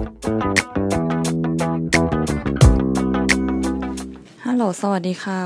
[0.00, 5.40] ฮัลโหล สวัสดีค่ะ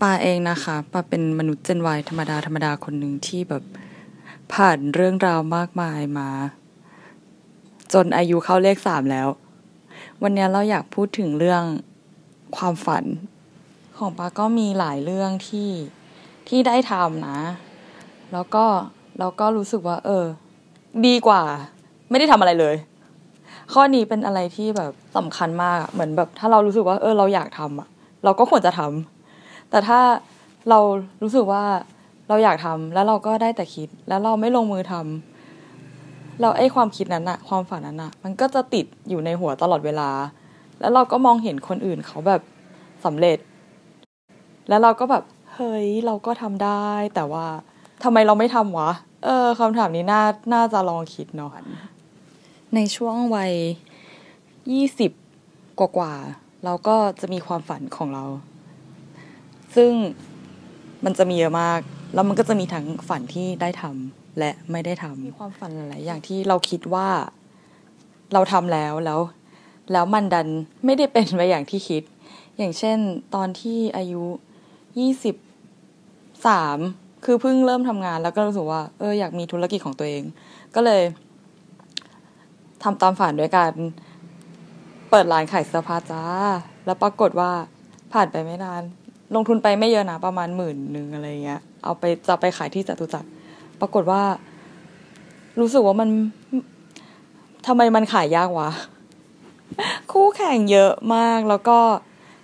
[0.00, 3.62] ปาเองนะคะ ปาเป็นมนุษย์เจนวายธรรมดาธรรมดาคนหนึ่งที่แบบ
[4.52, 6.28] ผ่านเรื่องราวมากมายมา
[7.92, 9.28] จนอายุเข้าเลขสามแล้ว
[10.22, 11.62] วันนี้เราอยากพูดถึงเรื่อง
[12.56, 13.04] ความฝัน
[13.96, 15.70] ของปาก็มีหลายเรื่องที่
[16.48, 17.38] ที่ได้ทำนะ
[18.32, 18.64] แล้วก็
[19.18, 20.24] แล้วก็รู้สึกว่า เออ
[21.06, 21.42] ดีกว่า
[22.10, 22.76] ไม่ได้ทำอะไรเลย
[23.72, 27.88] ข้อนี้เป็นอะไรที่แบบสำคัญมากเหมือนแบบ ถ้าเรารู้สึกว่าเออเราอยากทำอะ
[28.24, 30.00] เราก็ควรจะทำแต่ถ้า
[30.70, 30.78] เรา
[31.22, 31.62] รู้สึกว่า
[32.28, 40.10] เราอยากทำแล้วเราก็ได้แต่คิด แล้วเราไม่ลงมือทำเราไอ้ความคิดนั้นอะความฝันนั้นอะมันก็จะติดอยู่ในหัวตลอดเวลา
[40.80, 42.40] แล้วเราก็มองเห็นคนอื่นเขาแบบ
[43.04, 43.38] สำเร็จ
[44.68, 45.24] แล้วเราก็แบบ
[45.54, 47.46] เฮ้ยเราก็ทำได้ แต่ว่า
[48.04, 48.90] ทำไมเราไม่ทำวะ
[49.24, 50.22] เออคำถามนี้น่า
[50.54, 51.52] น่าจะลองคิดเนาะ
[52.74, 53.54] ในช่วงวัย
[54.72, 55.12] ยี่สิบ
[55.78, 58.24] กว่าๆเราก็จะมีความฝันของเรา
[59.74, 59.92] ซึ่ง
[61.04, 61.80] มันจะมีเยอะมาก
[62.14, 67.08] แล้วมันก็จะมีทั้งฝันที่ได้ทำและไม่ได้ทำมีความฝันหลายอย่างที่เราคิดว่า
[68.32, 69.20] เราทำแล้วแล้ว
[69.92, 70.48] แล้วมันดัน
[70.84, 72.02] ไม่ได้เป็นไปอย่างที่คิด
[72.58, 72.98] อย่างเช่น
[73.34, 74.24] ตอนที่อายุ
[74.98, 75.36] ยี่สิบ
[76.46, 76.78] สาม
[77.24, 80.22] คือเพิ่งเริ่มทำงานแล้วก็รู้สึกว่าเอออยากมีธุรกิจของตัวเอง
[80.74, 81.02] ก็เลย
[82.82, 83.72] ทำตามฝันด้วยการ
[85.10, 86.22] เปิดร้านขายเสื้อผ้าจ้า
[86.86, 87.50] แล้วปรากฏว่า
[88.12, 88.82] ผ่านไปไม่นาน
[89.34, 93.28] ลงทุนไปไม่เยอะนะประมาณหมื่นหนึ่งอะไรเงี้ย เอาไปจะไปขายที่จตุจักร
[93.80, 94.22] ปรากฏว่า
[95.60, 96.08] รู้สึกว่ามัน
[97.66, 98.70] ทำไมมันขายยากวะ
[100.12, 101.78] คู่แข่งเยอะมากแล้วก็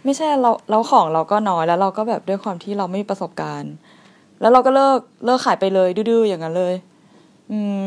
[0.05, 3.73] ไม่ใช่เราเราของเราก็น้อยแล้วเราก็แบบด้วยความที่เราไม่มีประสบการณ์
[4.41, 6.75] แล้วเราก็เลิกเลิกขายไปเลยดื้อๆอย่างนั้นเลย
[7.51, 7.83] อืม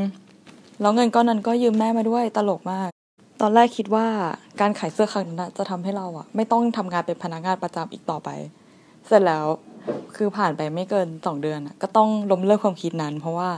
[0.81, 2.89] แล้วเงินก้อนนั้นก็ยืมแม่มาด้วยตลกมาก
[3.41, 4.05] ตอนแรกคิดว่า
[4.61, 8.29] การขายเสื้อครั้งนั้นจะทำให้เราอะไม่ต้องทำงานเป็นพนักงานประจำอีกต่อไป
[9.07, 9.45] เสร็จแล้ว
[10.15, 13.49] คือผ่านไปไม่เกินสองเดือนก็ต้องล้มเลิกความคิดนั้น เพราะว่า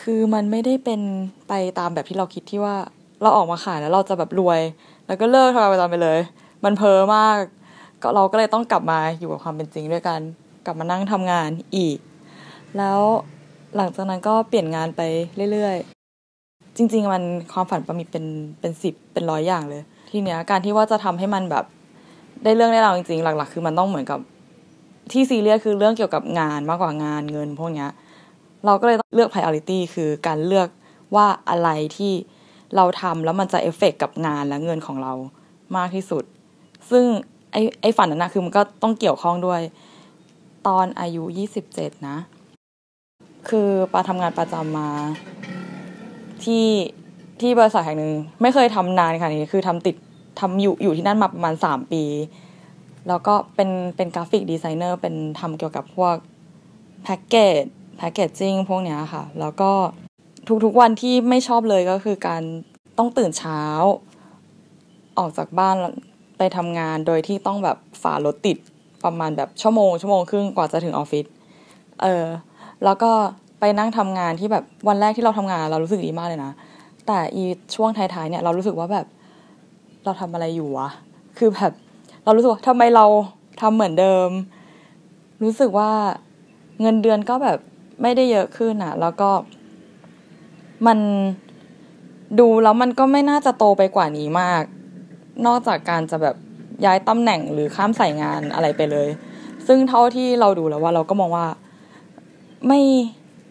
[0.00, 1.00] คือมันไม่ได้เป็น
[1.48, 2.76] ไปตามแบบที่เราคิดที่ว่า
[3.22, 4.60] เราออกมาขายแล้วเราจะแบบรวย
[5.06, 6.18] แล้วก็เลิกทำงานประจำไปเลย
[6.64, 7.38] มันเพ้อมาก
[8.02, 10.20] ก็เราก็เลยต้องกลับมาอยู่กับความเป็นจริงด้วยกัน
[10.66, 11.98] กลับมานั่งทำงานอีก
[12.78, 13.00] แล้ว
[13.76, 15.00] หลังจากนั้นก็เปลี่ยนงานไป
[15.52, 15.76] เรื่อย
[16.76, 17.22] จริง ๆ มัน
[17.52, 18.24] ความฝันประมีเป็น
[18.60, 21.64] เป็นสิบเป็นร้อยอย่างเลย ทีเนี้ยการที่ว่าจะทำให้มันแบบ
[22.44, 24.20] ได้เรื่องได้ราวจริง ๆ หลัก ๆ คือมันต้องเหมือนกับ
[25.12, 27.90] ที่ซีเรียสคือเรื่องเกี่ยวกับงานมากกว่างานเงินพวกเนี้ย
[28.66, 30.68] เราก็เลยต้องเลือก priority คือการเลือก
[31.14, 32.12] ว่าอะไรที่
[32.76, 35.12] เราทำแล้วมันจะเอฟเฟกกับงานและเงินของเรา
[35.76, 36.24] มากที่สุด
[36.90, 37.04] ซึ่ง
[37.52, 39.60] ไอ้ไอ้ฝันนั้นนะคือมันก็ต้องเกี่ยวข้องด้วย
[40.66, 42.16] ตอนอายุยี่สิบเจ็ดนะ
[43.48, 44.88] คือปาทำงานประจำมา
[46.46, 46.66] ที่
[47.40, 49.96] ที่บริษัทแห่งหนึ่งไม่เคยทำนานค่ะนี้คือทำติด
[50.40, 52.02] ทำอยู่อยู่ที่นั่นมาประมาณสามปี
[53.08, 56.14] แล้วก็เป็นเป็นกราฟิกดีไซเนอร์เป็นทำเกี่ยวกับพวก
[57.02, 57.62] แพ็กเกจ
[57.96, 59.70] แพ็กเกจจิ้งพวกเนี้ยค่ะ แล้วก็
[60.64, 62.42] ทุกๆวันที่ไม่ชอบเลยก็คือการ
[62.98, 63.60] ต้องตื่นเช้า
[65.18, 65.76] ออกจากบ้าน
[66.38, 68.56] ไปทำงานโดยที่ต้องแบบฝ่ารถติด
[69.04, 71.26] ประมาณแบบชั่วโมงชั่วโมงครึ่งกว่าจะถึงออฟฟิศ
[72.02, 72.26] เออ
[72.84, 73.12] แล้วก็
[73.64, 76.52] ไปนั่งทำงานที่แบบวันแรกที่เราทำงาน เรารู้สึกดีมากเลยนะ
[77.06, 79.06] แต่อีช่วงท้ายๆเนี่ยเรารู้สึกว่าแบบ
[80.04, 80.88] เราทำอะไรอยู่วะ
[81.38, 81.72] คือแบบ
[82.24, 83.06] เรารู้สึกว่าทำไมเรา
[83.60, 84.28] ทำเหมือนเดิม
[85.42, 85.90] รู้สึกว่า
[86.80, 87.58] เงินเดือนก็แบบ
[88.02, 89.30] ไม่ได้เยอะขึ้นอะแล้วก็
[90.86, 90.98] มัน
[92.40, 94.62] ดูแล้วมันก็ไม่น่าจะโตไปกว่านี้มาก
[95.46, 96.36] นอกจากการจะแบบ
[96.84, 99.08] ย้ายตำแหน่งหรือข้ามสายงานอะไรไปเลย
[99.66, 101.46] ซึ่งเท่าที่เราดูแล้วว่าเราก็มองว่า
[102.68, 102.80] ไม่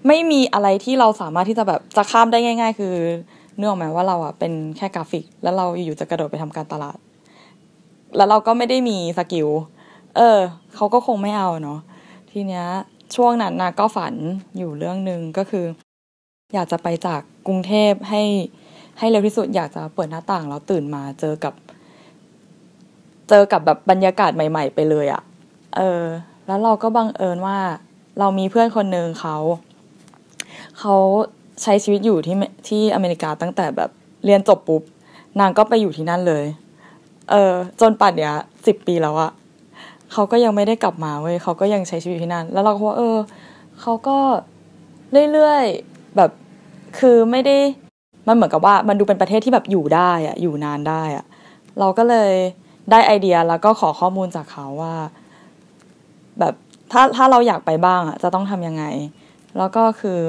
[0.08, 6.98] ไม่มีอะไรที่เราสามารถที่จะแบบจะข้ามได้ง่าย ๆ คือนึกออกไหมว่าเราอะเป็นแค่กราฟิก แล้วเราอยู่จะกระโดดไปทำการตลาด
[8.16, 9.48] แล้วเราก็ไม่ได้มี skill
[10.18, 10.38] เออ
[10.76, 11.80] เขาก็คงไม่เอาเนาะ
[12.32, 12.66] ทีเนี้ย
[13.16, 14.14] ช่วงนั้นนะก็ฝัน
[14.58, 15.66] อยู่เรื่องหนึ่งก็คือ
[16.54, 18.24] อยากจะไปจากกรุงเทพให้
[19.00, 21.54] ให้เร็วที่สุดอยากจะเปิดหน้าต่างแล้วตื่นมาเจอกับ
[23.30, 25.22] เจอกับแบบบรรยากาศใหม่ ๆ ไปเลยอะ่ะ
[25.78, 26.04] เออ
[26.48, 27.58] แล้วเราก็บังเอิญว่า
[28.20, 29.38] เรามีเพื่อนคนหนึ่งเขา
[30.80, 30.96] เขา
[31.64, 32.36] ใช้ชีวิตอยู่ที่
[32.68, 33.90] ที่อเมริกาตั้งแต่แบบ
[34.26, 34.82] เรียนจบปุ๊บ
[35.40, 36.46] นางก็ไปอยู่ที่นั่นเลย
[37.32, 38.34] เออจนป่านเนี้ย
[38.66, 39.32] สิบปีแล้วอะ
[40.12, 43.18] เขาก็ยังไม่ได้กลับมาเว้ยเขาก็ยังใช้ชีวิตที่นั่น แล้วเราก็ว่าเออ
[43.82, 44.18] เขาก็
[45.34, 46.32] เรื่อยๆแบบ
[47.00, 47.58] คือไม่ได้
[48.28, 51.26] มันเหมือนกับว่ามันดูเป็นประเทศที่แบบอยู่ได้อะอยู่นานได้อะ
[51.80, 52.34] เราก็เลย
[52.92, 54.94] ได้ไอเดียแล้วก็ขอข้อมูลจากเขาว่า
[56.40, 56.54] แบบ
[56.92, 58.84] ถ้าถ้าเราอยากไปบ้างอะจะต้องทำยังไง
[59.58, 60.22] แล้วก็คือ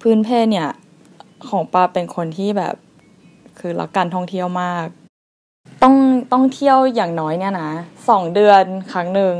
[0.00, 0.70] พื้นเพเนี่ย
[1.48, 2.74] ของปาเป็นคนที่แบบ
[3.58, 4.86] คือรักการท่องเที่ยวมาก
[5.82, 5.94] ต้อง
[6.32, 7.70] ต้องเที่ยวอย่างน้อยเนี่ยนะ
[8.08, 9.34] สองเดือนครั้งหนึ่ง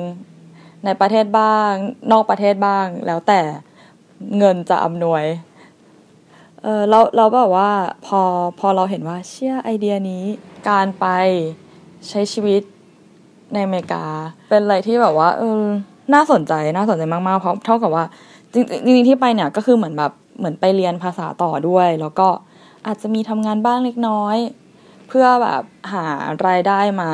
[0.84, 1.70] ในประเทศบ้าง
[2.12, 3.40] นอกประเทศบ้าง แล้วแต่
[4.38, 5.24] เงินจะอำนวย
[6.62, 7.70] เออเราเราแบบว่า
[8.06, 8.20] พอ
[8.58, 10.24] พอเราเห็นว่าเชื่อไอเดียนี้
[10.68, 11.06] การไป
[12.08, 12.62] ใช้ชีวิต
[13.52, 14.04] ในอเมริกา
[14.50, 15.62] เป็นอะไรที่แบบว่า เออ
[16.14, 18.04] น่าสนใจน่าสนใจมากๆ เพราะเท่ากับว่า
[18.52, 18.64] จริง
[18.94, 22.28] จริงที่ไปเนี่ยก็คือเหมือนแบบเหมือนไปเรียนภาษาต่อด้วย แล้วก็
[22.86, 24.36] อาจจะมีทำงานบ้างเล็กน้อย
[25.08, 25.62] เพื่อแบบ
[25.92, 26.04] หา
[26.46, 27.10] รายได้มา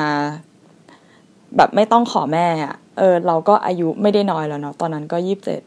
[1.57, 5.61] แบบไม่ต้องขอแม่อะเออ เราก็อายุไม่ได้น้อยแล้วเนาะตอนนั้นก็ยี่สิบเจ็ด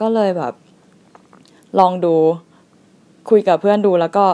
[0.00, 0.52] ก็เลยแบบ
[1.78, 2.14] ลองดู
[3.30, 4.26] คุยกับเพื่อนดูแล้วก็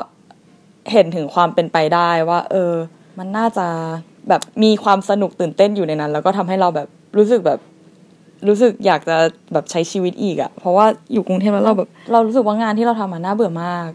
[0.92, 2.72] เห็นถึงความเป็นไปได้ว่า เออ
[3.18, 3.66] มันน่าจะ
[4.28, 7.58] แบบมีความสนุกตื่นเต้นอยู่ในนั้น แล้วก็ทำให้เราแบบรู้สึกแบบ
[8.48, 9.16] รู้สึกอยากจะ
[9.52, 13.88] แบบใช้ชีวิตอีกอะเพราะว่าอยู่กรุงเทพแล้วเราแบบ เรารู้สึกว่างานที่เราทำมันน่าเบื่อมาก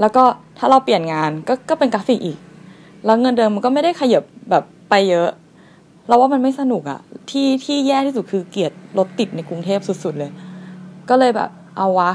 [0.00, 0.24] แล้วก็
[0.58, 2.38] ถ้าเราเปลี่ยนงานก็ก็เป็นกราฟิกอีก
[3.04, 5.28] แล้วเงินเดิมมันก็ไม่ได้ขยับแบบไปเยอะ
[6.08, 10.30] เราว่ามันไม่สนุกอะที่ที่แย่ที่สุดคือเกลียดรถติดในกรุงเทพสุดๆเลย
[11.08, 12.10] ก็เลยแบบเอาวะ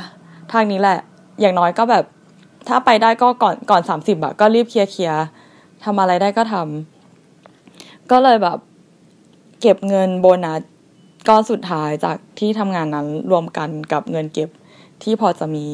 [0.51, 0.97] ทางนี้แหละ
[1.39, 2.03] อย่างน้อยก็แบบ
[2.67, 5.25] ถ้าไปได้ก็ก่อนก่อนสามสิบอะก็รีบเคลียร์เคลียร์
[5.83, 8.57] ทำอะไรได้ก็ทำก็เลยแบบ
[9.61, 10.61] เก็บเงินโบนัส
[11.29, 14.49] ก้อนสุดท้ายจากที่ทำงานนั้นรวมกันกับเงินเก็บ
[15.03, 15.67] ที่พอจะมี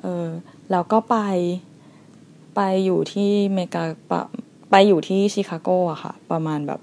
[0.00, 0.26] เออ
[0.70, 1.16] แล้วก็ไป
[2.56, 4.12] ไปอยู่ที่เมกาป
[4.70, 6.80] ไปอยู่ที่ชิคาโกอะค่ะ ประมาณแบบ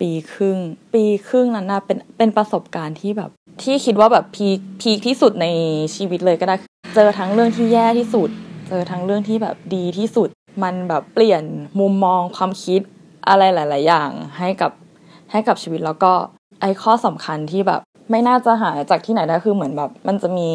[0.00, 0.58] ปีครึ่ง
[0.94, 3.30] ปีครึ่งนั้นนะเป็นเป็นประสบการณ์ที่แบบ
[3.62, 5.46] ที่คิดว่าแบบพีคพีคที่สุดใน
[5.96, 6.56] ชีวิตเลยก็ได้
[6.94, 8.30] เจอทั้งเรื่องที่แย่ที่สุด
[8.68, 10.28] เจอทั้งเรื่องที่แบบดีที่สุด
[10.62, 11.42] มันแบบเปลี่ยน
[11.80, 12.80] มุมมองความคิด
[13.28, 14.72] อะไรหลาย ๆ อย่างให้กับ
[15.30, 16.12] ให้กับชีวิตแล้วก็
[16.60, 17.80] ไอ้ข้อสำคัญที่แบบ
[18.10, 20.48] ไม่น่าจะหาจากที่ไหนได้คือเหมือนแบบ มันจะมี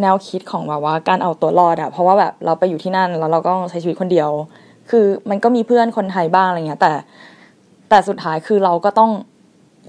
[0.00, 4.30] แนวคิดของแบบว่าการเอาตัวรอดอะเพราะว่าแบบเราไปอยู่ที่นั่นแล้วเราก็ใช้ชีวิตคนเดียว
[4.90, 6.92] คือมันก็มีเพื่อนคนไทยบ้างอะไรเงี้ย แต่
[7.88, 9.10] แต่สุดท้ายคือเราก็ต้อง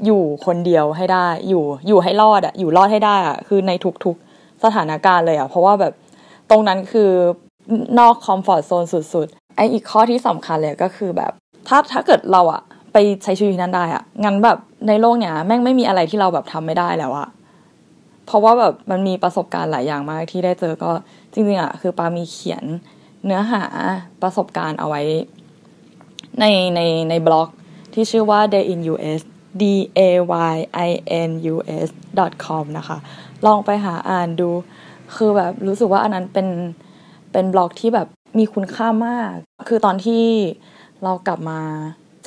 [0.06, 3.72] อยู่คนเดียวให้ได้ อยู่อยู่ให้รอดอะอยู่รอดให้ได้อะคือใน
[4.06, 5.94] ทุกๆสถานการณ์เลยอะเพราะว่าแบบ
[6.50, 7.12] ตรงนั้นคือ
[8.00, 8.84] นอกคอมฟอร์ทโซน
[9.14, 11.32] สุดๆไออีกข้อที่สำคัญเลยก็คือแบบ
[11.68, 12.62] ถ้าถ้าเกิดเราอะ
[12.94, 14.58] ไปใช้ชีวิตนั้นได้อะงั้นแบบ
[14.88, 17.28] ในโลกเนี้ยแม่งไม่มีอะไรที่เราแบบทำไม่ได้แล้วอะ
[18.26, 20.92] เพราะว่าแบบมันมีประสบการณ์หลายอย่างมากที่ได้เจอก็
[21.34, 22.66] จริงๆอะคือปามีเขียน
[23.26, 23.64] เนื้อหา
[24.22, 25.02] ประสบการณ์เอาไว้
[26.40, 26.46] ใน
[26.76, 27.50] ในในบล็อก
[27.94, 29.22] ที่ชื่อว่า day in us
[29.62, 29.64] d
[29.98, 30.02] a
[30.54, 30.56] y
[30.88, 30.90] i
[31.30, 31.56] n u
[31.88, 31.90] s
[32.46, 32.98] com นะคะ
[33.46, 34.50] ลองไปหาอ่านดู
[35.16, 36.48] คือแบบรู้สึกว่าอันนั้นเป็น
[37.32, 38.08] เป็นบล็อกที่แบบ
[38.38, 39.34] มีคุณค่ามาก
[39.68, 40.24] คือตอนที่
[41.04, 41.60] เรากลับมา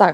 [0.01, 0.13] จาก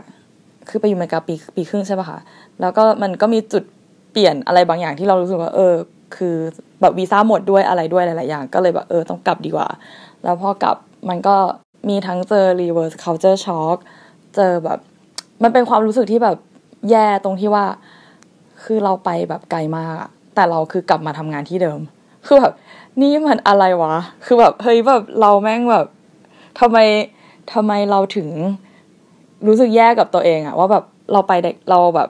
[0.69, 2.19] คือไปอยู่อเมริกาปีปีครึ่งใช่ป่ะคะ
[2.61, 3.63] แล้วก็มันก็มีจุด
[4.11, 5.73] เปลี่ยนอะไรบางอย่างที่เรารู้สึกว่าเออ
[6.15, 6.35] คือ
[6.81, 9.67] แบบวีซ่าหมดด้วยอะไรด้วยหลาย ๆ อย่าง ก็เลยแบบเออต้องกลับดีกว่า
[10.23, 10.77] แล้วพอกลับ
[11.09, 11.35] มันก็
[11.89, 13.77] มีทั้งเจอ reverse culture shock
[14.35, 14.79] เจอแบบ
[15.43, 16.37] มันเป็นความรู้สึกที่แบบ
[16.89, 17.65] แย่ตรงที่ว่า
[18.63, 19.95] คือเราไปแบบไกลมาก
[20.35, 21.79] แต่เราคือกลับมาทำงานที่เดิม
[22.25, 22.53] คือแบบ
[23.01, 23.95] นี่มันอะไรวะ
[24.25, 25.85] คือแบบเฮ้ยแบบเราแม่งแบบ
[26.59, 26.77] ทำไม
[27.53, 28.29] ทำไมเราถึง
[29.47, 30.83] รู้สึกแย่กับตัวเองอะว่าแบบ
[31.13, 32.09] เราไปเด็กเราแบบ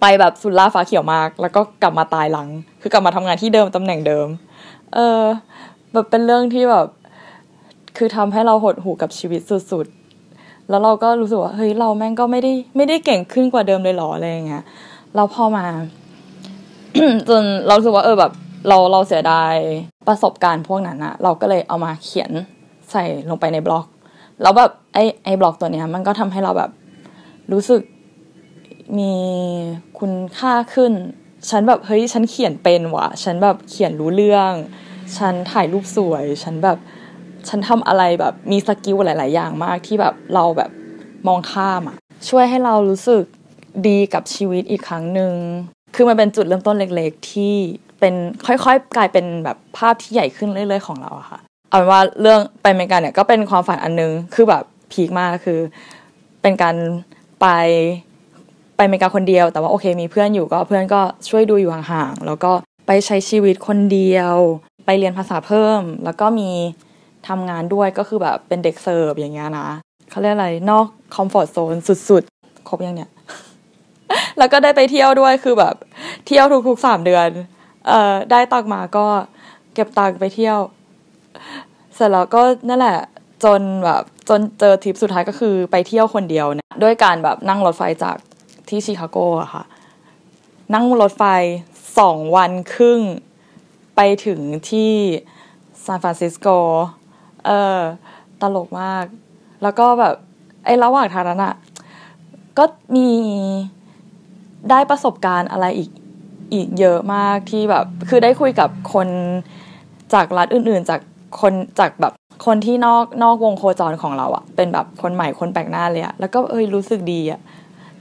[0.00, 2.48] ไปแบบสุดล่าฟ้าเขียวมาก แล้วก็กลับมาตายหลัง
[2.80, 4.28] คือกลับมาทำงานที่เดิมตำแหน่งเดิม
[4.94, 5.20] เออ
[5.92, 6.86] แบบเป็นเรื่องที่แบบ
[7.96, 9.40] คือทำให้เราหดหู่กับชีวิต
[9.72, 14.64] สุดๆ แล้วเราก็รู้สึกว่าเฮ้ยเราแม่งก็ไม่ได้ไม่ได้เก่งขึ้นกว่าเดิมเลยหรออะไรอย่างเงี้ย
[15.16, 15.64] เราพอมา
[17.28, 18.32] จนเราสึกว่าเออแบบ
[18.68, 19.54] เราเราเสียดาย
[20.08, 22.30] ประสบการณ์พวกนั้นอะเราก็เลยเอามาเขียน
[22.90, 23.86] ใส่ลงไปในบล็อก
[24.42, 26.70] แล้วแบบไอ้ไอ้บล็อกตัวเนี้ย มันก็ทำให้เราแบบ
[27.52, 27.82] รู้สึก
[28.98, 29.12] มี
[29.98, 30.92] คุณค่าขึ้น
[31.50, 34.52] ฉันแบบเฮ้ยฉันเขียนเป็นวะฉันแบบเขียนรู้เรื่อง
[35.16, 36.78] ฉันถ่ายรูปสวย ฉันแบบ
[37.48, 40.70] ฉันทำอะไรแบบมีสกิลหลาย ๆ อย่างมากที่แบบเราแบบ
[41.26, 41.96] มองข้ามอะ
[42.28, 43.24] ช่วยให้เรารู้สึก
[43.88, 45.34] ดีกับชีวิตอีกครั้งหนึ่ง
[45.94, 47.54] คือมันเป็นจุดเริ่มต้นเล็ก ๆ ที่
[48.00, 48.14] เป็น
[48.46, 51.40] ค่อย ๆ กลายเป็นแบบภาพที่ใหญ่ขึ้นเรื่อย ๆ ของเราอะค่ะ
[51.72, 54.62] เอาเป็นว่าเรื่องไปอเมริกาเนี่ยก็เป็นความฝันอันนึงคือแบบ
[54.92, 55.60] พีคมากคือ
[56.42, 56.74] เป็นการ
[57.40, 57.46] ไป
[58.76, 62.52] ไปอเมริกาคนเดียว แต่ว่าโอเคมีเพื่อนอยู่ก็เพื่อนก็ช่วยดูอยู่ห่างๆแล้วก็
[62.86, 64.34] ไปใช้ชีวิตคนเดียว
[64.86, 66.50] ไปเรียนภาษาเพิ่ม แล้วก็มี
[67.28, 69.68] ทำงานด้วยก็คือแบบเป็นเด็กเสิร์ฟอย่างเงี้ยนะ
[70.10, 71.76] เขาเรียกอะไรนอกคอมฟอร์ทโซน
[72.08, 73.10] สุดๆ ครบยังเนี่ย
[74.38, 75.74] แล้วก็ได้ไปเที่ยวด้วยคือแบบ
[76.26, 77.28] เที่ยวทุกๆสามเดือน
[77.86, 79.06] เอ่อได้ตังมาก็
[79.74, 80.58] เก็บตังไปเที่ยว
[81.94, 82.98] เสร็จแล้วก็นั่นแหละ
[83.44, 88.16] จนแบบจนเจอทริปสุดท้ายก็คือไปเที่ยวคนเดียวนี่ยด้วยการแบบนั่งรถไฟจาก
[88.68, 89.64] ที่ชิคาโกอะค่ะ
[90.74, 91.22] นั่งรถไฟ
[91.98, 93.00] สองวันครึ่ง
[93.96, 94.92] ไปถึงที่
[95.84, 96.48] ซานฟรานซิสโก
[97.46, 97.78] เออ
[98.40, 99.04] ตลกมาก
[99.62, 100.14] แล้วก็แบบ
[100.64, 101.54] ไอ้ระหว่างทางนั้นอะ
[102.58, 102.64] ก็
[102.96, 103.08] มี
[104.70, 105.90] ได้ประสบการณ์อะไรอีก
[106.52, 109.08] อีกเยอะมากที่แบบ คือได้คุยกับคน
[110.14, 111.00] จากรัฐอื่น ๆ จาก
[111.40, 112.12] คนจากแบบ
[112.46, 117.40] คนที่นอกนอกวงโคจรของเราอะเป็นแบบคนใหม่คนแปลกหน้าเลยอะแล้วก็เอ้ยรู้สึกดีอะ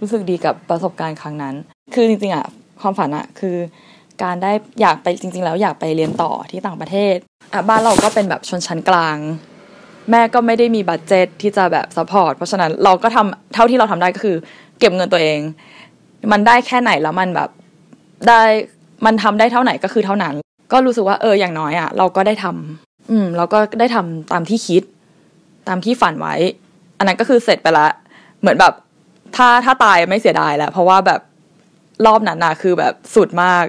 [0.01, 1.55] รู้สึกดีกับประสบการณ์ครั้งนั้น
[1.93, 2.45] คือจริงๆอะ
[2.81, 3.55] ความฝันอะคือ
[4.23, 7.15] การได้อยากไปจริง ๆ แล้วอยากไปเรียนต่อที่ต่างประเทศ
[7.53, 9.17] อะบ้านเราก็เป็นแบบชนชั้นกลาง
[10.11, 14.35] แม่ก็ไม่ได้มี budget ที่จะแบบ support เพราะฉะนั้นเราก็ทำเท่าที่เราทำได้ก็คือ
[14.79, 15.39] เก็บเงินตัวเอง
[16.31, 17.49] มันได้แค่ไหนแล้วมันแบบ
[18.27, 18.41] ได้
[19.05, 20.35] มันทำได้เท่าไหนก็คือเท่านั้น
[20.71, 24.83] ก็รู้สึกว่าเอออย่างน้อยอะ่ะ เราก็ได้ทำ อืมเราก็ได้ทำตามที่คิด
[25.67, 26.35] ตามที่ฝันไว้
[26.97, 27.87] อันนั้นก็คือเสร็จไปละ
[28.39, 28.73] เหมือนแบบ
[29.35, 31.21] ถ้าถ้าตายไม่เสียดายแล้วเพราะว่าแบบ
[32.05, 33.65] รอบนั้นนะคือแบบสุดมาก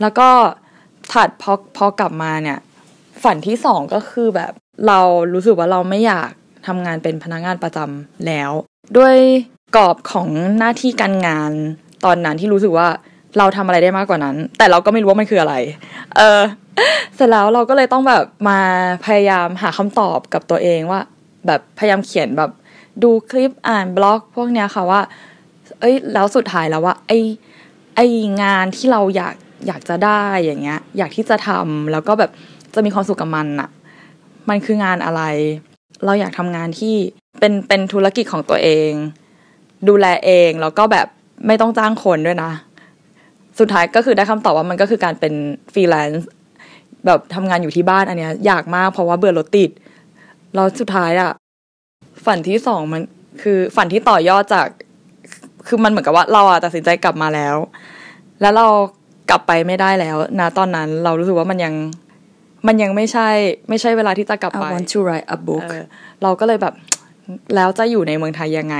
[0.00, 0.28] แล้วก็
[1.12, 2.58] ถัดพอพอกลับมาเนี่ย
[3.24, 4.52] ฝันที่สองก็คือแบบ
[4.86, 5.00] เรา
[5.32, 6.30] รู้สึกว่าเราไม่อยาก
[6.66, 8.50] ทำงานเป็นพนักงานประจำแล้ว
[8.96, 9.16] ด้วย
[9.76, 11.52] กรอบของหน้าที่การงาน
[12.04, 12.88] ตอนนั้นที่รู้สึกว่า
[13.38, 15.54] เราทำอะไรได้มากกว่านั้น แต่เราก็ไม่รู้ว่ามันคืออะไร
[16.16, 16.40] เออ
[17.14, 18.60] เสร็จแล้วเราก็เลยต้องแบบมา
[19.06, 21.00] พยายามหาคำตอบกับตัวเองว่า
[21.46, 22.50] แบบพยายามเขียนแบบ
[23.02, 25.00] ดูคลิปอ่านบล็อกพวกเนี้ยค่ะว่า
[25.80, 27.12] เอ้ยแล้วสุดท้ายแล้วว่าไอ
[27.96, 28.00] ไอ
[28.42, 29.34] งานที่เราอยาก
[29.66, 32.30] อยากจะได้อย่างเงี้ย อยากที่จะทำแล้วก็แบบ
[32.74, 33.70] จะมีความสุขกับมันอะ
[34.48, 35.22] มันคืองานอะไร
[36.04, 36.94] เราอยากทำงานที่
[37.40, 38.90] เป็นเป็นธุรกิจของตัวเอง
[39.88, 41.06] ดูแลเองแล้วก็แบบ
[41.46, 42.52] ไม่ต้องจ้างคนด้วยนะ
[43.58, 45.34] สุดท้ายก็คือได้คำตอบว่ามันก็คือการเป็น
[45.72, 46.28] ฟรีแลนซ์
[47.06, 49.70] แบบทำงานอยู่ที่บ้านอันเนี้ยอยากมากเพราะว่าเบื่อรถติด
[50.54, 51.32] แล้วสุดท้ายอะ
[52.26, 53.02] ฝันที่สองมัน
[53.42, 54.66] คือฝันที่ต่อยอดจาก
[55.66, 57.56] คือมันเหมือนกับว่าเราอะตัดสินใจกลับมาแล้ว
[58.40, 58.66] แล้วเรา
[59.30, 61.74] กลับไปไม่ได้แล้วนะตอนนั้นเรารู้สึกว่ามันยัง
[62.66, 63.28] มันยังไม่ใช่
[63.68, 65.84] ไม่ใช่เวลาที่จะกลับไป I want to write a book เออ
[66.22, 66.74] เราก็เลยแบบ
[67.54, 68.76] แล้วจะอยู่ในเมืองไทยยังไง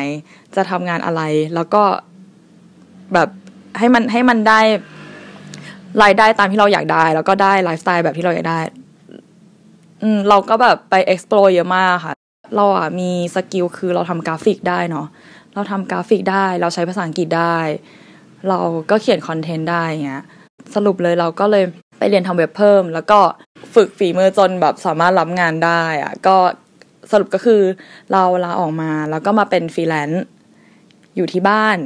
[0.56, 1.22] จะทำงานอะไร
[1.54, 1.82] แล้วก็
[3.14, 3.28] แบบ
[3.78, 4.60] ให้มันให้มันได้
[6.02, 8.60] รายได้ตามที่เราอยากได้ แล้วก็ได้ไลฟ์สไตล์แบบที่เราอยากได้
[10.02, 12.14] อืมเราก็แบบไป explore เยอะมากค่ะ
[12.56, 15.06] เราอะมี skill คือเราทำกราฟิกได้เนาะ
[15.54, 17.56] เราทำกราฟิกได้ เราใช้ภาษาอังกฤษได้
[18.48, 18.58] เรา
[18.90, 20.24] ก็เขียน content ได้เงี้ย
[20.74, 21.64] สรุปเลยเราก็เลย
[21.98, 23.20] ไปเรียนทำเว็บเพิ่ม แล้วก็
[23.74, 26.36] ฝึกฝีมือจนแบบสามารถรับงานได้อะก็
[27.12, 27.62] สรุปก็คือ
[28.12, 30.24] เราลาออกมาแล้วก็มาเป็นฟรีแลนซ์
[31.16, 31.78] อยู่ที่บ้าน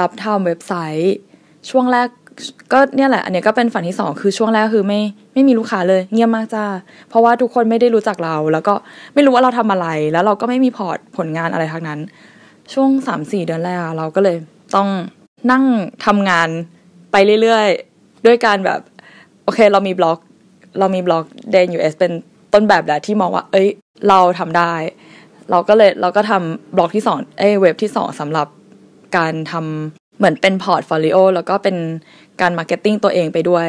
[0.00, 1.16] รับทำเว็บไซต์
[1.70, 2.08] ช่วงแรก
[2.72, 5.00] ก็เนี่ยแหละ อันนี้ก็เป็นฝันที่สองคือช่วงแรกคือไม่
[5.32, 6.64] ไม่มีลูกค้าเลย เงียบมากจ้า
[7.08, 8.74] เพราะว่าทุกคนไม่ได้รู้จักเรา แล้วก็
[9.14, 12.00] ไม่รู้ว่าเราทำอะไร แล้วเราก็ไม่มีพอร์ตผลงานอะไรทั้งนั้น
[12.72, 14.36] ช่วงสามสี่เดือนแรกอะเราก็เลย
[14.74, 14.88] ต้อง
[15.50, 15.64] นั่ง
[16.06, 16.48] ทำงาน
[17.12, 18.80] ไปเรื่อยๆ ด้วยการแบบ
[19.44, 20.18] โอเคเรามีบล็อก
[20.78, 22.12] เรามีบล็อก d n US เอสเป็น
[22.52, 23.68] ต้นแบบแล้วที่มองว่า เอ้ย
[24.08, 24.72] เราทำได้
[25.50, 28.46] เราก็เลยเราก็ทำบล็อกที่สองเอ้เว็บที่สองสำหรับ
[29.16, 31.76] การทำ เหมือนเป็น portfolio แล้วก็เป็น
[32.40, 33.68] การ marketing ตัวเองไปด้วย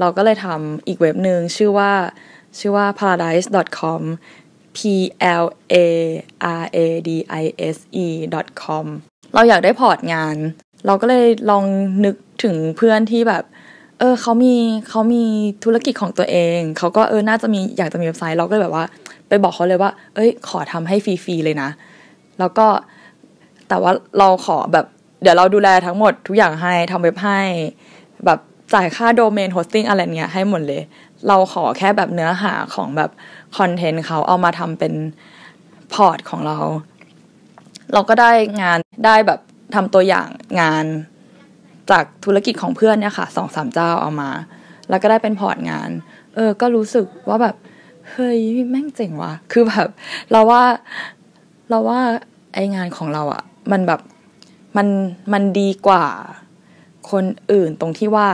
[0.00, 1.92] เราก็เลยทำอีกเว็บหนึ่งชื่อว่า
[2.58, 4.02] ชื่อว่า plaradise.com
[4.76, 4.78] p
[5.42, 5.84] l a
[6.62, 7.10] r a d
[7.42, 7.44] i
[7.74, 8.06] s e
[8.62, 8.86] com
[9.34, 10.36] เราอยากได้ port งาน
[10.86, 11.64] เราก็เลยลอง
[12.04, 13.44] นึกถึงเพื่อนที่แบบ
[13.98, 14.54] เออเขามี
[14.88, 15.24] เขามี
[15.64, 18.86] ธุรกิจของตัวเอง เขาก็เออน่าจะมีอยากจะมีเว็บไซต์เราก็เลยแบบว่า
[19.28, 21.70] ไปบอกเขาเลยว่า เอ้ย ขอทำให้ฟรีๆเลยนะ
[22.38, 22.66] แล้วก็
[23.68, 24.86] แต่ว่าเราขอแบบ
[25.28, 27.40] เดี๋ยวเราดูแลทั้งหมดทุกอย่างให้ทำเว็บให้
[28.24, 28.38] แบบ
[28.74, 30.82] จ่ายค่า domain hosting อะไรเงี้ยให้หมดเลย
[31.28, 33.10] เราขอแค่แบบเนื้อหาของแบบ
[33.56, 34.94] content เขาเอามาทำเป็น
[35.92, 36.58] port ของเรา
[37.92, 38.30] เราก็ได้
[38.62, 39.40] งานได้แบบ
[39.74, 40.28] ทำตัวอย่าง
[40.60, 40.84] งาน
[41.90, 44.30] จากธุรกิจของเพื่อนเนี่ยค่ะสองสามเจ้าเอามา
[44.88, 45.90] แล้วก็ได้เป็น port งาน
[46.34, 47.56] เออ ก็รู้สึกว่าแบบ
[48.12, 48.40] เฮ้ย
[48.70, 49.88] แม่งเจ๋งว่ะ คือแบบ
[50.30, 50.62] เราว่า
[51.70, 52.00] เราว่า
[52.54, 53.42] ไอ้งานของเราอะ
[53.72, 54.00] มันแบบ
[54.76, 54.88] มัน
[55.32, 56.04] มันดีกว่า
[57.10, 58.28] คนอื่นตรงที่ว่า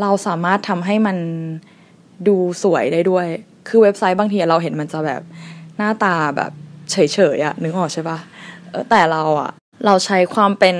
[0.00, 1.16] เราสามารถทำให้มัน
[2.28, 3.26] ดูสวยได้ด้วย
[3.68, 5.22] คือเว็บไซต์บางทีเราเห็นมันจะแบบ
[5.76, 6.52] หน้าตาแบบ
[6.90, 6.96] เฉ
[7.36, 8.18] ยๆอะนึกออกใช่ปะ
[8.70, 9.50] เออแต่เราอะ
[9.86, 10.76] เราใช้ความเป็น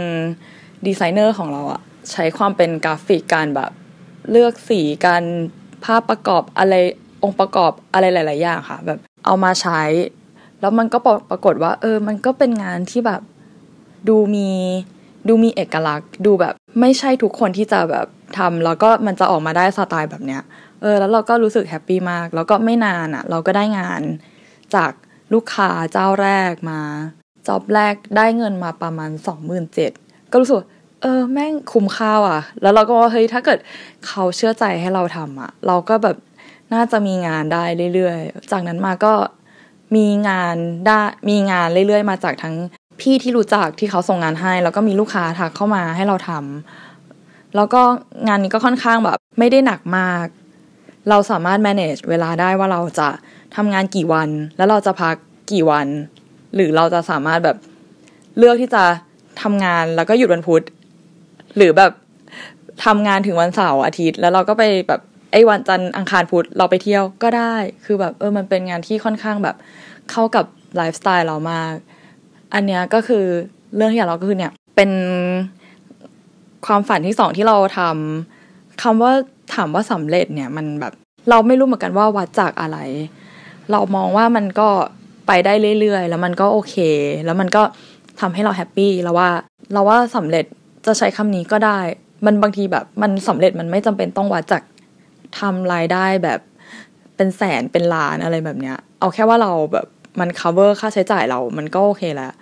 [0.86, 1.80] ดีไซเนอร์ของเราอะ
[2.12, 3.70] ใช้ความเป็นกราฟิกการแบบ
[4.30, 5.24] เลือกสีการ
[5.84, 6.74] ภาพประกอบอะไร
[7.22, 9.82] องค์ประกอบอะไรหลาย ๆ อย่างค่ะ แบบเอามาใช้
[10.60, 10.98] แล้วมันก็
[11.30, 13.20] ปรากฏว่า เออ มันก็เป็นงานที่แบบ
[14.08, 14.48] ดูมี
[15.28, 18.06] ดูมีเอกลักษณ์ ดูแบบไม่ใช่ทุกคนที่จะแบบ
[18.38, 20.42] ทำแล้วก็มันจะออกมาได้สไตล์แบบเนี้ย
[20.80, 24.02] เออแล้วเราก็รู้สึกแฮปปี้มาก แล้วก็ไม่นานอะ่ะ เราก็ได้งาน
[24.74, 24.92] จาก
[25.32, 26.80] ลูกค้าเจ้าแรกมา
[27.48, 29.92] จอบแรกได้เงินมาประมาณสองหมื่นเจ็ด
[30.30, 30.56] ก็รู้สึก
[31.02, 33.58] เออแม่งคุ้มค่าอะ แล้วเราก็ว่าเฮ้ยถ้าเกิด
[34.06, 36.16] เขาเชื่อใจให้เราทำอะ เราก็แบบ
[36.74, 37.64] น่าจะมีงานได้
[37.94, 39.14] เรื่อยๆ จากนั้นมาก็
[39.96, 42.56] มีงานได้มีงานเรื่อยๆ มาจากทั้ง
[43.02, 47.82] พี่ที่รู้จักที่เขาส่งงานให้ แล้วก็มีลูกค้าทักเข้ามาให้เราทำแล้วก็
[48.26, 50.26] งานนี้ก็ค่อนข้างแบบ ไม่ได้หนักมาก
[51.10, 53.08] เราสามารถ manage เวลาได้ว่าเราจะ
[53.56, 55.16] ทำงานกี่วัน แล้วเราจะพัก
[55.52, 55.86] กี่วัน
[56.54, 57.56] หรือเราจะสามารถแบบ
[58.38, 58.84] เลือกที่จะ
[59.42, 60.62] ทำงานแล้วก็หยุดวันพุธ
[61.56, 61.92] หรือแบบ
[62.84, 65.00] ทำงานถึงวันเสาร์อาทิตย์ แล้วเราก็ไปแบบ
[65.32, 67.54] ไอ้วันจันทร์อังคารพุธเราไปเที่ยวก็ได้
[67.84, 69.56] คือแบบเออมันเป็นงานที่ค่อนข้างแบบ
[70.10, 70.44] เข้ากับ
[70.76, 71.74] ไลฟ์สไตล์เรามาก
[72.54, 73.24] อันเนี้ยก็คือ
[73.76, 74.90] เรื่องที่อยากเราก็คือเนี่ย เป็น
[76.66, 79.12] ความฝันที่สองที่เราทำคำว่า
[79.54, 80.92] ถามว่าสำเร็จเนี่ย มันแบบ
[81.30, 82.78] เราไม่รู้เหมือนกันว่าวัดจากอะไร
[83.70, 84.68] เรามองว่ามันก็
[85.26, 86.76] ไปได้เรื่อยๆ แล้วมันก็โอเค
[87.24, 87.62] แล้วมันก็
[88.20, 89.30] ทำให้เราแฮปปี้แล้วว่า
[89.72, 90.44] เราว่าสำเร็จ
[90.86, 91.78] จะใช้คำนี้ก็ได้
[92.24, 94.62] มันบางทีแบบมันสำเร็จมันไม่จำเป็นต้องวัดจาก
[95.38, 96.40] ทำรายได้แบบ
[97.16, 99.86] เป็นแสนเป็นล้านอะไรแบบเนี้ย เอาแค่ว่าเราแบบ
[100.18, 102.32] มัน cover ค่าใช้จ่ายเรา มันก็โอเคแล้ว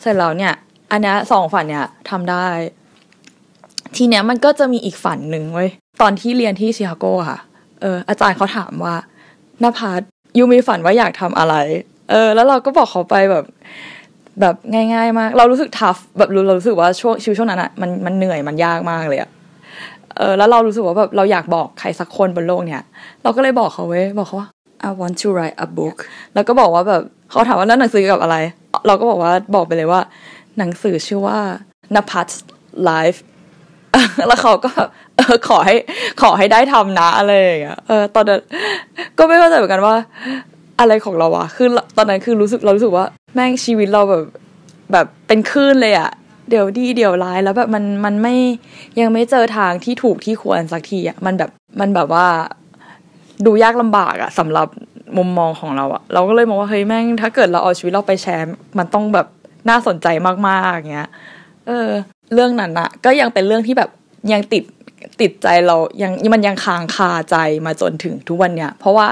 [0.00, 0.54] เสร็จแล้วเนี่ย
[0.90, 2.46] อันนี้สองฝันเนี่ยทำได้
[3.96, 5.68] ทีเนี้ยมันก็จะมีอีกฝันหนึ่งเว้ย
[6.02, 7.38] ตอนที่เรียนที่ชิคาโกค่ะ
[7.80, 8.94] เออ อาจารย์เขาถามว่า
[9.62, 10.00] นภัส
[10.38, 11.54] ยูมีฝันว่าอยากทำอะไร
[12.10, 13.44] เออ แล้วเราก็บอกเขาไปแบบ
[14.40, 19.30] แบบง่าย ๆ มาก เรารู้สึกทัฟแบบเรารู้สึกว่าช่วงชีวิตช่วงนั้นอะมันมันเหนื่อยมันยากมากเลยอะ
[20.18, 22.82] เออแล้วเรารู้สึกว่าแบบเราอยากบอกใครสักคนบนโลกเนี่ย
[23.22, 24.48] เราก็เลยบอกเขาเว้ยบอกเขาว่า
[24.88, 25.96] I want to write a book
[26.34, 28.36] แล้วก็บอกว่าแบบเขาถามว่าแล้วหนังสือกับอะไร
[28.86, 30.00] เราก็บอกว่าบอกไปเลยว่า
[30.58, 31.38] หนังสือชื่อว่า
[31.94, 32.28] นภัส
[32.88, 33.18] life
[34.28, 34.70] แล้วเขาก็
[35.16, 35.76] เออขอให้
[36.22, 38.40] ขอให้ได้ทำนะอะไรอย่างเงี้ยเออตอนนั้น
[39.18, 39.94] ก็ไม่เข้าใจเหมือนกันว่า
[40.80, 44.24] อะไรของเราอะคือตอนนั้นคือรู้สึกเรารู้สึกว่า แม่งชีวิตเราแบบ
[44.92, 46.10] แบบเป็นคลื่นเลยอะ
[46.48, 48.34] เดี๋ยวดีเดี๋ยวร้ายแล้วแบบมันมันไม่
[49.00, 52.26] ยังไม่เจอทางที่ถูกที่ควรสักทีอะมันแบบมันแบบว่า
[53.46, 54.68] ดูยากลำบากอะสำหรับ
[55.16, 58.46] มุมมองของเราอะเราก็เลยมองว่าเฮ้ยแม่งถ้าเกิดเราเอาชีวิตเราไปแชร์
[58.78, 59.26] มันต้องแบบ
[59.68, 60.06] น่าสนใจ
[60.48, 61.08] มากๆอย่างเงี้ย
[61.66, 61.88] เออ
[62.34, 63.90] เรื่องนั้นอะก็ยังเป็นเรื่องที่แบบ
[64.32, 64.64] ยังติด
[65.20, 67.36] ติดใจเรายังมันยังค้างคาใจ
[67.66, 69.08] มาจนถึงทุกวันเนี้ยเพราะว่า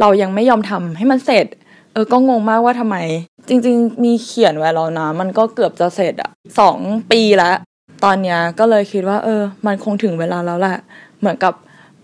[0.00, 1.46] เรายังไม่ยอมทำให้มันเสร็จ
[1.92, 2.96] เออก็งงมากว่าทำไม
[3.48, 6.78] จริง ๆ มีเขียนไว้แล้วนะ มันก็เกือบจะเสร็จอะสอง
[7.10, 7.54] ปีแล้ว
[8.04, 10.76] ตอนเนี้ยก็เลยคิดว่า เออ มันคงถึงเวลาแล้วแหละ
[11.20, 11.54] เหมือนกับ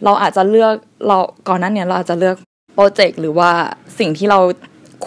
[0.05, 0.75] เราอาจจะเลือก
[1.07, 2.37] เราก่อนนั้นเนี่ยเราอาจจะเลือก
[2.75, 3.51] โปรเจกต์หรือว่า
[3.99, 4.39] สิ่งที่เรา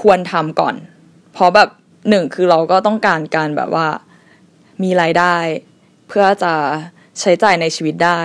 [0.01, 0.75] ควรทำก่อน
[1.33, 1.69] เพราะแบบ
[2.09, 3.87] หนึ่งคือเราก็ต้องการการแบบว่า
[4.83, 5.35] มีรายได้
[6.07, 6.53] เพื่อจะ
[7.19, 8.21] ใช้จ่ายในชีวิตได้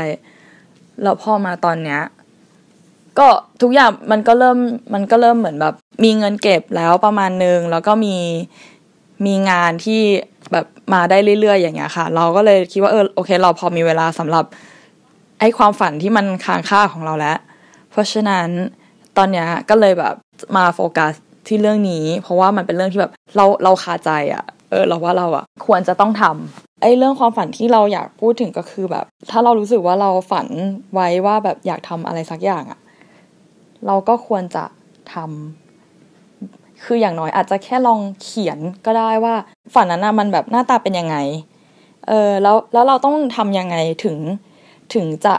[1.03, 2.01] แล้วพอมาตอนเนี้ย
[3.19, 3.29] ก็
[3.63, 4.59] ทุกอย่างมันก็เริ่ม
[4.95, 8.17] มันก็เริ่มเหมือนแบบ มีเงินเก็บแล้วประมาณนึงแล้วก็มี
[9.27, 10.03] มีงานที่
[10.53, 14.45] แบบมาได้เรื่อยๆ อย่างเงี้ยค่ะ เราก็เลยคิดว่าเออโอเค เราพอมีเวลาสำหรับ
[15.41, 17.39] ไอ้ความฝันที่มันค้างค่าของเราแล้ว
[17.91, 18.49] เพราะฉะนั้น
[19.17, 20.15] ตอนเนี้ยก็เลยแบบ
[20.57, 21.13] มาโฟกัส
[21.49, 30.47] ที่เรื่องนี้ เพราะว่ามันเป็นเรื่องที่แบบเราเราคาใจอะ่ะ เออเราว่าเราอะ่ะ ควรจะต้องทำไอ้เรื่องความฝันที่เราอยากพูดถึงก็คือแบบ ถ้าเรารู้สึกว่าเราฝัน
[30.95, 32.81] ไว้ว่าแบบอยากทำอะไรสักอย่างอะ่ะ
[33.87, 34.65] เราก็ควรจะ
[35.13, 39.35] ทำคืออย่างน้อยอาจจะแค่ลองเขียนก็ได้ว่า
[39.75, 41.17] ฝันนั้นนะมันแบบหน้าตาเป็นยังไง
[42.09, 44.19] เออแล้วแล้วเราต้องทำยังไงถึง
[44.95, 45.35] ถึงจะ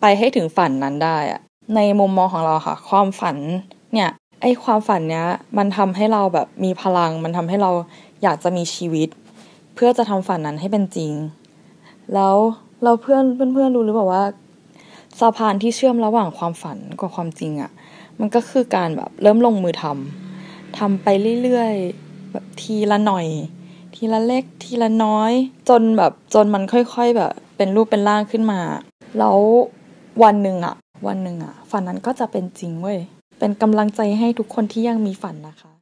[0.00, 1.40] ไปให้ถึงฝันนั้นได้อะ
[1.74, 3.36] ในมุมมองของเราค่ะ ความฝัน
[3.92, 4.10] เนี่ย
[4.42, 5.26] ไอ้ความฝันเนี้ย
[5.58, 7.70] มันทำให้เราแบบมีพลัง มันทำให้เรา
[8.22, 9.08] อยากจะมีชีวิต
[9.74, 11.12] เพื่อจะทำฝันนั้นให้เป็นจริง
[12.14, 12.36] แล้ว
[12.82, 14.24] เราเพื่อนเพื่อนเพื่อนรู้หรือเปล่าว่า
[15.20, 17.70] สะพานที่เชื่อมระหว่างความฝันกับความจริงอะ่ะ
[18.20, 21.06] มันก็คือการแบบเริ่มลงมือทำทำไป
[21.42, 23.26] เรื่อยๆแบบทีละหน่อย
[23.94, 25.32] ทีละเล็กทีละน้อย
[25.68, 28.60] จนแบบจนมันค่อย ๆแบบ เป็นรูปเป็นร่างขึ้นมา
[29.18, 29.38] แล้ว
[30.22, 30.74] วันหนึ่งอะ
[31.06, 32.98] วันหนึ่งอะฝันนั้นก็จะเป็นจริงเว้ย
[33.38, 35.73] เป็นกำลังใจให้ทุกคนที่ยังมีฝันนะคะ